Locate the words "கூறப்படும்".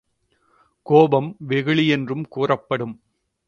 2.27-2.95